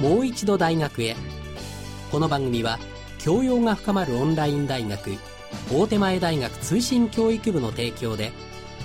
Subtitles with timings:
[0.00, 1.16] もう一度大学へ。
[2.10, 2.78] この番組は
[3.18, 5.12] 教養が深まるオンライン大学
[5.72, 8.32] 大手前大学通信教育部の提供で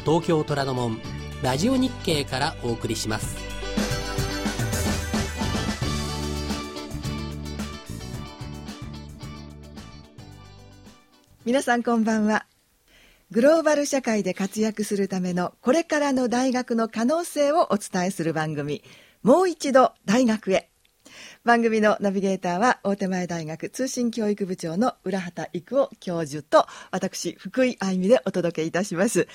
[0.05, 0.99] 東京虎ノ門
[1.43, 3.37] ラジオ日経からお送りします。
[11.45, 12.45] 皆さんこんばんは。
[13.31, 18.83] グローバル社会で活躍するためのこれからの大学の可能性をお伝えする番組
[19.23, 20.68] もう一度大学へ。
[21.45, 29.27] 番組のナビゲーターは大手前大学通信教育部長の浦畑育夫教授と私福井愛美でお届けいたします。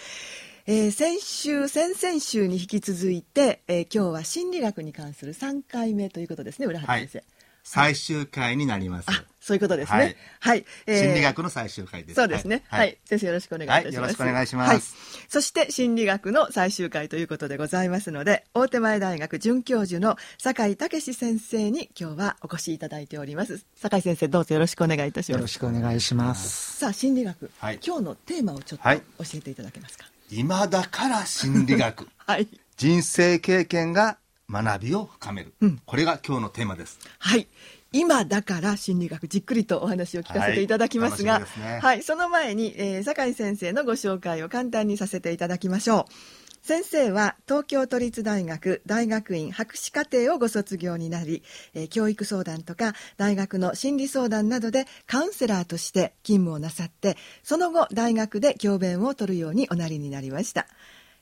[0.67, 7.19] えー、先週、先々週に引き続いて、えー、今日は心理学に関する3回目ということですね、浦畑先生。
[7.19, 7.27] はい
[7.67, 9.09] 最終回になります。
[9.45, 9.99] そういうことですね。
[9.99, 10.17] はい。
[10.41, 12.15] はい、えー、心理学の最終回です。
[12.15, 12.65] そうですね。
[12.69, 12.81] はい。
[12.81, 14.01] はい、先生よろしくお願いいたします、はい。
[14.01, 14.69] よろしくお願いします。
[14.71, 14.81] はい。
[15.29, 23.67] そして心理学の最終回ということでございますので、大手前大学准教授の酒井武先生に今日はお越しいただいております。
[23.77, 25.39] 酒井先生どうぞよろしくお願いいたします。
[25.39, 26.79] よろしくお願いします。
[26.79, 28.99] さあ心理学、はい、今日のテーマをちょっと教
[29.35, 30.07] えていただけますか？
[30.31, 32.09] 今だから心理学。
[32.17, 32.49] はい。
[32.79, 34.17] 人生経験が
[34.51, 37.47] 学びを深める、うん、これが今日のテーマですはい
[37.95, 41.79] 今だから心理学じっくりとお話を聞かせていただきますが、はい、ね。
[41.81, 46.67] はい、その前に、えー、酒井先生のご紹介を簡単にさせていただきましょう。
[46.67, 60.67] 先生は東京都立大学大学院博士課程をご卒業になり、えー、教育相談とか大学の心理相談などでカウンセラーとして勤務をなさってその後大学で教鞭を取るようにおなりになりました。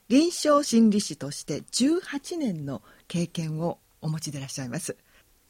[0.08, 4.96] 臨床心理士として18年の経験をお持ちでいらっしゃいます。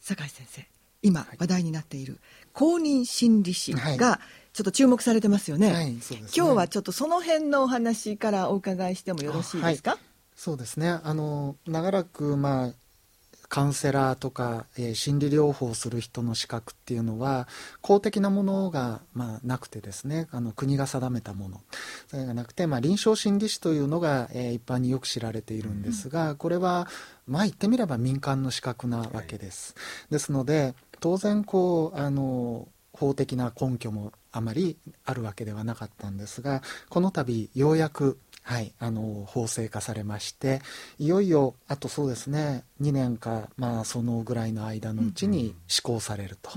[0.01, 0.72] 酒井先生
[1.03, 2.19] 今話題になっている
[2.53, 4.21] 公認心理師が
[4.53, 5.73] ちょっと注目されてますよね。
[5.73, 10.01] はいね、今日はちょっとその辺のお話からお伺いしてもよろしいですか、はい、
[10.37, 10.89] そうですね。
[10.89, 12.73] あの長らくまあ
[13.53, 17.47] カウンセラーとか、えー、心理療法をする人の資格っていうのは
[17.83, 20.27] 公的なものが、まあ、なくてですね。
[20.31, 21.61] あの国が定めたもの。
[22.09, 26.89] それがなくて、まあ、臨床心理士というのが、えー、一般によく知られているんですが、これは
[27.27, 29.75] まあ言ってみれば民間の資格なわけです。
[30.11, 40.63] ですので当然こうあの法的な根拠もあまりあるわけではなかったんですがこの度ようやくはい、あの法制化されまして
[40.99, 46.51] いよいよあとそうですね2年か、まあ、そのぐらいの間のうちに施行されると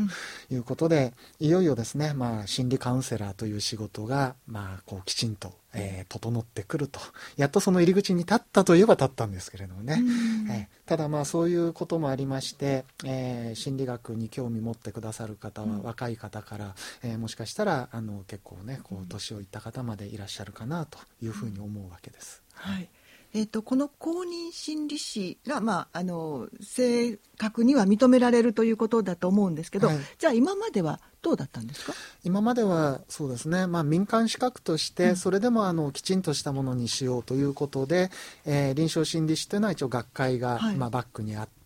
[0.51, 6.99] いうことで、いよいよですね、まあ、心理カウンセラーという仕事が、まあ、こうきちんとえー、整ってくると。
[7.37, 10.01] やっとその入り口に立ったといえば立ったんですけれどもね、
[10.49, 22.41] えー、ただまあそういうこともありまして、えー、心理学に興味持ってくださる方は若い方から、えもしかしたらあの結構ねこう年をいった方までいらっしゃるかなというふうに思うわけです。
[22.53, 22.89] はい
[23.37, 31.93] えーと、この公認心理師が、まあ、あの正確には認められるということだと思うんですけど、はい、じゃあ今まではどうだったんですか？
[32.23, 38.09] 今まではそうですね、まあ、民間資格として、それでもあのきちんとしたものにしようということで、
[38.45, 41.64] えー、臨床心理士というのは一応学会が、はい、まあ、バックにあって。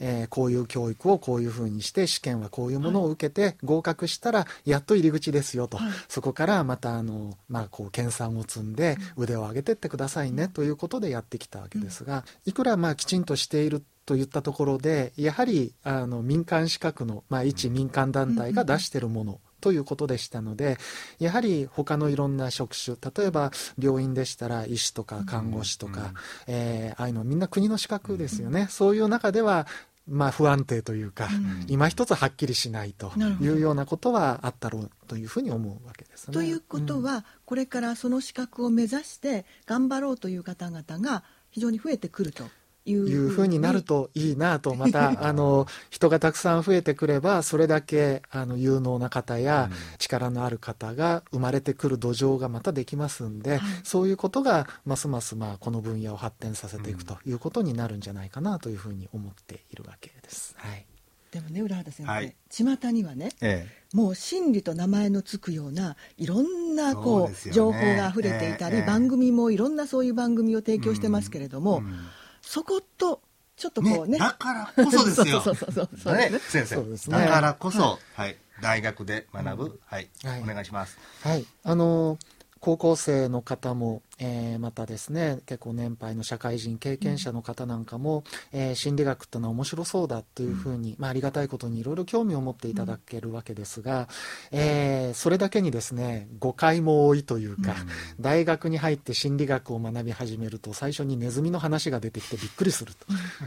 [0.00, 20.78] えー、こういう教育をこういうふうにして試験はこういうものを受けて合格したらやっと入り口ですよと、はい、そこからまたあの、まあ、こう研鑽を積んで腕を上げてってくださいねということでやってきたわけですがいくらまあきちんとしているといったところでやはりあの民間資格の、まあ、一民間団体が出しているものということでしたので
[21.18, 26.12] やはり他のいろんな職種例えば病院でしたら医師とか看護師とか、
[26.46, 29.66] えー、ああいうのみんな国の資格ですよね、そういう中では
[30.08, 36.34] まあ、不安定というか、うん、今一つはっきりしないというようなことはあったろうというふうに思うわけですね。
[36.34, 42.44] ということは、うん、これからその資格を目指して頑張ろうという方々が非常に増えてくると
[42.92, 60.54] いうふうになるといいなとまた あの人がたくさん増えてくればそれだけあの有能な方や力のある方が生まれてくる土壌がまたできますんで、そういうことがますますまあこの分野を発展させていくということになるんじゃないかなというふうに思っているわけです。
[60.56, 60.84] はい。
[61.30, 71.98] でもね浦畑先生、はい、巷にはね、ええ、もう真理と名前の付くようないろんなこう、ね、情報があふれていたり、え、番組もいろんなそういう番組を提供してますけれども、うんうん
[72.48, 73.20] そこと
[73.58, 75.40] ちょっとこうね、ね、だからこそですよ。
[75.44, 82.18] そうそうそうそう、ね、先生、ね、だからこそ、はい、はい、大学で学ぶ、はい、はい、お願いしますはいあの
[82.60, 94.08] 高校生の方も、えー、またですね結構年配の社会人経験者の方なんかも、えー、心理学ってのは面白そうだというふうに、まあ、ありがたいことにいろいろ興味を持っていただけるわけですが、
[94.50, 97.74] えー、それだけにですね誤解も多いというか、
[98.20, 103.06] 大学に入って心理学を学び始めると最初にネズミの話が出てきてびっくりすると。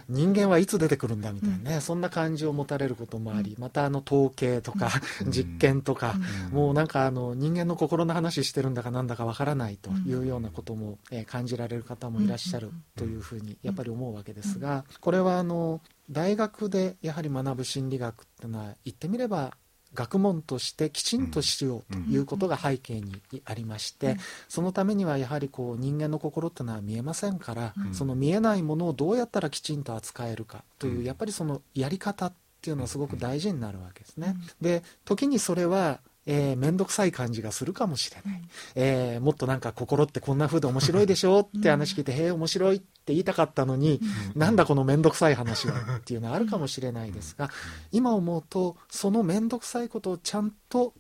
[0.10, 4.90] 人間はいつ出てくるんだみたいなね、そんな感じを持たれることもありまたあの統計とか
[5.28, 6.16] 実験とか、
[6.52, 19.56] もうなんかあの人間の心の話してるんだかなんだかわからないというようなことも、え感じられる方もいらっしゃるというふうにやっぱり思うわけですがこれはあの大学でやはり学ぶ心理学っていうのは言ってみれば
[19.94, 24.18] 学問としてきちんとしようということが背景にありまして、
[24.48, 34.38] そのためにはやはりこう人間の心っていうのは見えませんから、その見えないものをどうやったらきちんと扱えるかというやっぱりそのやり方っていうのはすごく大事になるわけですね。
[34.62, 38.42] で時にそれはえー、めんどくさい感じがするかもしれない、
[38.76, 44.00] えー、もっとなんか心ってこんな風で面白いでしょって話聞いて、へえ面白いって言いたかったのに、
[44.36, 47.50] なんだこのめんどくさい話はっていうのはあるかもしれないですが
[47.92, 50.94] 今思うとそのめんどくさいことをちゃんと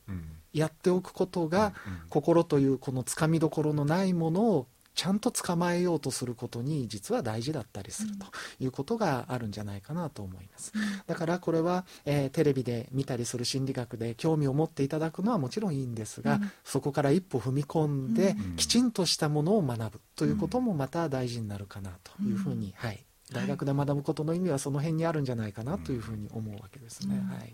[0.53, 1.73] やっておくことが、
[2.09, 8.25] 心というこのつかみどころのないものをちゃんと捕まえようとすることに実は大事だったりすると
[8.59, 10.73] いうことがあるんじゃないかなと思います、
[11.07, 27.15] だからこれは、えー、テレビで見たりする心理学で興味を持っていただくのはもちろんいいんですが、うん、そこから一歩踏み込んで、きちんとしたものを学ぶということもまた大事になるかなというふうに、はい、大学で学ぶことの意味はその辺にあるんじゃないかなというふうに思うわけですね。
[27.15, 27.53] はい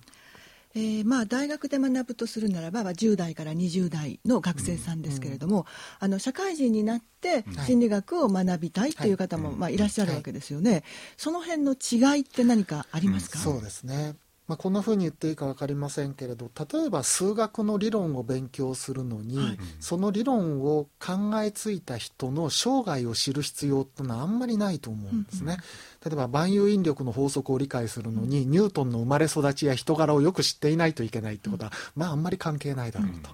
[0.78, 5.66] えー、まあ、大学で学ぶとするならば、10代から20代の学生さんですけれども、うんうん、
[6.02, 10.84] あの社会人になって心理学を学びたいという方も、はい、まあ、いらっしゃるわけですよね、はい、
[11.18, 14.16] その辺の違いって何かありますか、そうですね
[14.48, 25.46] まあ、こんなふうに言っていいか分かりませんけれど例えば数学の理論を勉強するのに、はい、その理論を考えついた人の生涯を知る必要っていうのはあんまりないと思うんですね。
[25.46, 33.30] うんうん、例えば万有引力の法則を理解するのに、うん、ニュートンの生まれ育ちや人柄をよく知っていないといけないってことは、うん、まああんまり関係ないだろうと。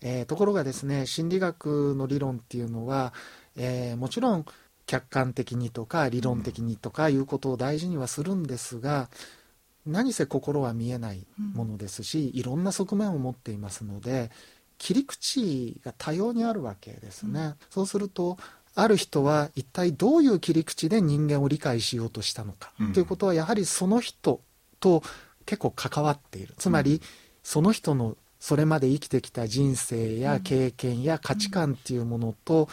[0.00, 3.12] えー、ところがですね心理学の理論っていうのは、
[3.56, 4.44] えー、もちろん
[4.86, 9.08] 客観的にとか理論的にとかいうことを大事にはするんですが、
[9.86, 14.30] 何せ心は見えないものですし、いろんな側面を持っていますので
[14.78, 18.36] 切り口が多様にあるわけですね、うん、そうすると
[18.74, 24.40] ある人は一体どういう切り口で人間を理解しようとしたのか、うん、ということはやはりその人
[24.80, 25.02] と
[25.46, 26.54] 結構関わっている。
[26.56, 27.00] つまり
[27.42, 32.68] その人のそれまで生きてきた人生や経験や価値観っていうものと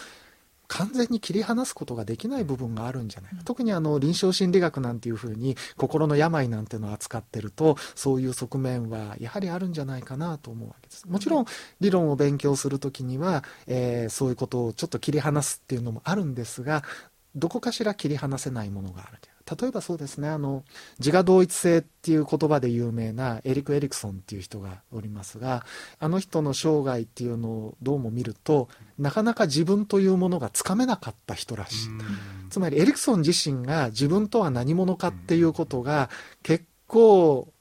[0.70, 11.08] 完全に切り離すことができない部分があるんじゃないか、うん、特にあの臨床心理学なんていうふうに心の病なんていうのを扱ってるとそういう側面はやはりあるんじゃないかなと思うわけです。
[11.10, 11.46] もちろん
[11.80, 16.84] 理論を勉強する時には、えー、そういうことをちょっと切り離すっていうのもあるんですが
[17.36, 19.20] どこかしら切り離せないものがある
[19.60, 20.64] 例えばそうですねあの
[21.00, 25.66] 自我同一性っていう言葉で有名なエリック・エリクソンっていう人がおりますが
[26.00, 31.90] あの人の生涯っていうのをどうも見るとなかなか自分というものがつかめなかった人らしい。
[32.50, 36.10] つまりエリクソン自身が自分とは何者かっていうことが
[36.42, 37.54] 結構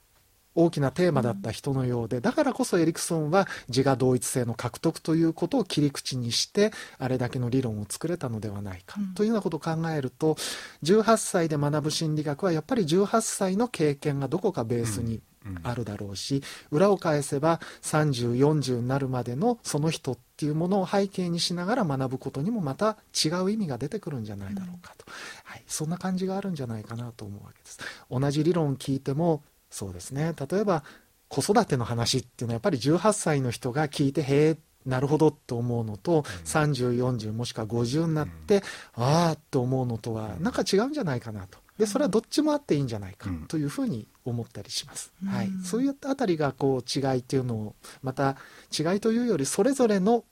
[0.58, 10.34] 大きなテーマだった人のようでだからこそエリクソンは自我同一性の獲得ということを切り口にしてあれだけの理論を作れたのではないか、というようなことを考えると
[10.82, 15.20] 18歳で学ぶ心理学はやっぱり18歳の経験がどこかベースに
[15.62, 25.04] あるだろうし裏を返せば3040になるまでのその人っていうものを背景にしながら学ぶことにもまた違う意味が出てくるんじゃないだろうかと、
[25.44, 27.78] はい、そんな感じがあるんじゃないかなと思うわけです。
[28.10, 30.34] 同じ理論を聞いてもそうですね。
[30.50, 30.82] 例えば
[31.28, 38.62] 子育ての話っていうのはやっぱり18歳の人が聞いてへえなるほどと思うのと、うん、3040もしくは50になって、
[38.96, 41.58] うん、ああと思うのとはなんか違うんじゃないかなと。
[41.76, 48.36] でそれはどっちもあっていいんじゃないかというふうに思ったりします、うん、はい、そういったあたりがこう違いっていうのをまた
[48.76, 50.24] 違いというよりそれぞれの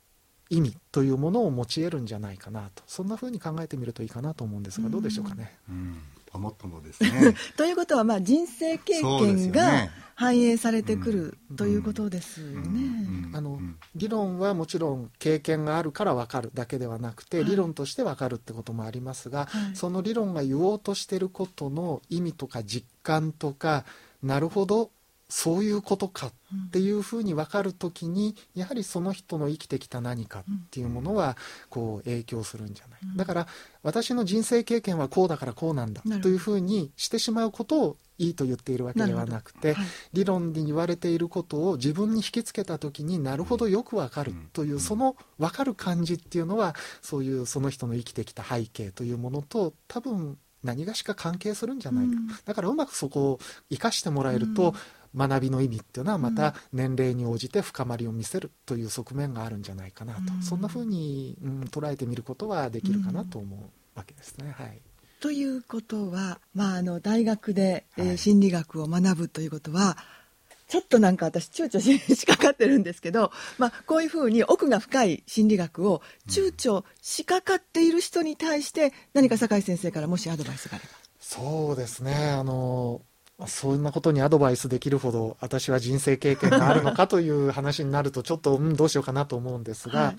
[0.51, 2.83] 意味というものを持ち得るんじゃないかなと。
[2.87, 5.57] そんなふうに考えてみるといいかなと思うんですがどうでしょうかね。
[5.69, 5.99] うん
[6.39, 7.35] もっともですね。
[7.57, 13.31] ということは、まあ、人生経験が反映されてくる、ということですよね。
[13.35, 13.61] あの
[13.95, 23.85] 理論はもちろん経験があるから分かるだけではなくて、理論として分かるってこともありますが、はい、その理論が言おうとしてることの意味とか実感とか
[24.23, 24.91] なるほど
[25.29, 26.33] そういうことかっ
[26.71, 31.37] ていうふうに分かる時にやはりその人の生きてきた何かっていうものは
[31.69, 33.01] こう影響するんじゃない。
[33.17, 33.47] だから
[33.83, 53.41] 私の人生経験はこうだからこうなんだというふうにしてしまうことをいいと言っているわけではなくて、はい、理論に言われていることを自分に引きつけた時になるほどよくわかるという、その分かる感じっていうのはそういうその人の生きてきた背景というものと多分何がしか関係するんじゃないか、うん、だからうまくそこを
[53.71, 54.75] 生かしてもらえると、
[55.15, 64.55] 学びの意味っていうのはまた年齢に応じて深まりを見せるという側面があるんじゃないかなと、うん、そんなふうに、うん、捉えてみることはできるかなと思うわけですね。
[64.57, 64.81] はい。
[65.21, 69.97] ということは、まあ、あの大学で、えー、心理学を学ぶということは、
[70.69, 80.91] ちょっとなんか私躊躇しかかってるんですけど、まあ、こういうふうに奥が深い心理学を躊躇しかかっている人に対して何か酒井先生からもしアドバイスがあれば。
[81.21, 82.31] そうですね。
[82.31, 83.01] あの
[83.47, 90.17] そんなことにアドバイスできるほど私は人生経験があるのかという話になるとちょっと、うん、どうしようかなと思うんですが、はい。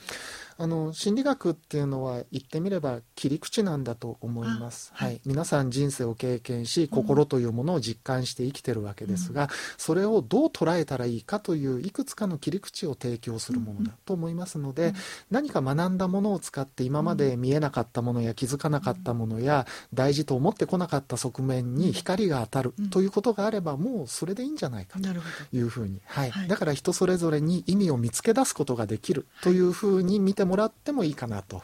[0.59, 14.93] あの心理学っていうのは言ってみれば切り口なんだと思います、はい、皆さん人生を経験し心というものを実感して生きてるわけですが、うん、それをどう捉えたらいいかといういくつかの切り口を提供するものだと思いますので、うん、
[15.29, 25.07] 何か学んだものを使って今まで見えなかったものや気づかなかったものや大事と思ってこなかった側面に光が当たるということがあればもうそれでいいんじゃないかと
[25.55, 31.63] いうふうに、はい、はい、だから人それぞれに意味を見つけ出すことができるというふうに見てもらってもいいかなと、は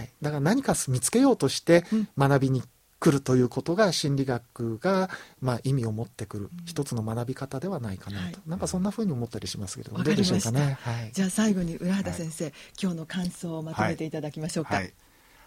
[0.00, 1.84] い、だから何か見つけようとして
[2.16, 2.62] 学びに
[3.02, 5.10] 来るということが心理学が、
[5.40, 14.80] まあ、意味を持ってくる一つの学び方ではないかなと、はい、なんかそんなふうに思ったりしますけどどうでしょうかね、はい、じゃあ最後に浦畑先生、はい、今日の感想をまとめていただきましょうか、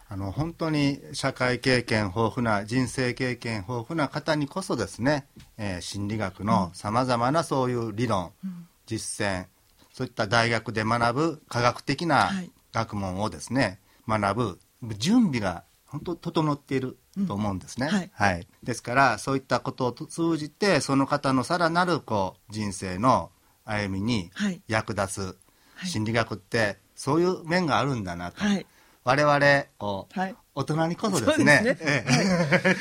[0.08, 5.26] あの本当に社会経験豊富な人生経験豊富な方にこそですね、
[5.58, 9.46] えー、心理学のさまざまなそういう理論、うん、実践
[9.94, 12.32] そういった大学で学ぶ科学的な
[12.76, 23.32] 学問をですね、学ぶ準備が本当整っていると思うんですね、うんはい、はい、ですからそういったことを通じてその方のさらなるこう人生の
[23.64, 24.30] 歩みに
[24.68, 25.38] 役立
[25.84, 28.66] つ心理学ってそういう面があるんだなと、はい、
[29.06, 31.78] 我々こう、はい、大人にこそですね。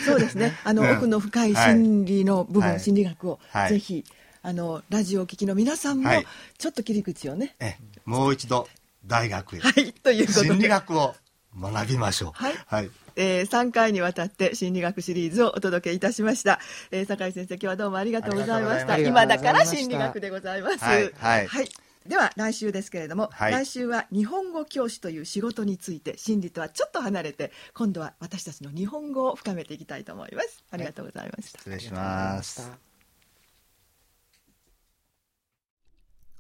[0.05, 0.57] そうですね。
[0.65, 4.05] あの、うん、奥の深い心理の部分、心理学を、ぜひ
[4.43, 6.11] あのラジオを聴きの皆さんも、
[6.59, 7.57] ちょっと切り口をね、
[8.05, 8.69] もう一度
[9.07, 11.15] 大学へ、はい、ということで心理学を
[11.59, 12.33] 学びましょう。
[12.35, 12.55] はい。
[12.67, 16.59] はい、えー、3回にわたって心理学シリーズをお届けいたしました。
[16.91, 18.99] えー、酒井先生、今日はどうもありがとうございました。
[18.99, 20.85] 今だから心理学でございます。
[20.85, 21.13] はい。
[21.19, 21.69] はい、はい
[22.07, 32.94] では来週ですけれども、はい、来週は日本語教師という仕事について心理とはちょっと離れて今度は私たちの日本語を深めていきたいと思いますありがとうございました、はい、失礼します